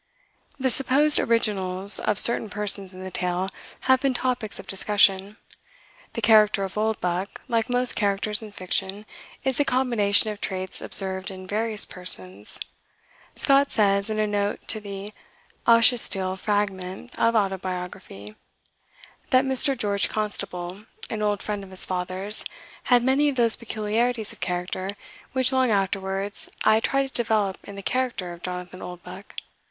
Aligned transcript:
The 0.57 0.71
supposed 0.71 1.19
"originals" 1.19 1.99
of 1.99 2.17
certain 2.17 2.49
persons 2.49 2.91
in 2.91 3.03
the 3.03 3.11
tale 3.11 3.51
have 3.81 3.99
been 4.01 4.15
topics 4.15 4.57
of 4.57 4.65
discussion. 4.65 5.37
The 6.13 6.23
character 6.23 6.63
of 6.63 6.75
Oldbuck, 6.75 7.39
like 7.47 7.69
most 7.69 7.95
characters 7.95 8.41
in 8.41 8.51
fiction, 8.51 9.05
is 9.43 9.59
a 9.59 9.63
combination 9.63 10.31
of 10.31 10.41
traits 10.41 10.81
observed 10.81 11.29
in 11.29 11.45
various 11.45 11.85
persons. 11.85 12.59
Scott 13.35 13.69
says, 13.71 14.09
in 14.09 14.17
a 14.17 14.25
note 14.25 14.67
to 14.69 14.79
the 14.79 15.13
Ashiestiel 15.67 16.35
fragment 16.35 17.11
of 17.19 17.35
Autobiography, 17.35 18.33
that 19.29 19.45
Mr. 19.45 19.77
George 19.77 20.09
Constable, 20.09 20.85
an 21.11 21.21
old 21.21 21.43
friend 21.43 21.63
of 21.63 21.69
his 21.69 21.85
father's, 21.85 22.43
"had 22.85 23.03
many 23.03 23.29
of 23.29 23.35
those 23.35 23.55
peculiarities 23.55 24.33
of 24.33 24.39
character 24.39 24.97
which 25.33 25.51
long 25.51 25.69
afterwards 25.69 26.49
I 26.63 26.79
tried 26.79 27.05
to 27.07 27.13
develop 27.13 27.59
in 27.65 27.75
the 27.75 27.83
character 27.83 28.33
of 28.33 28.41
Jonathan 28.41 28.81
Oldbuck." 28.81 29.35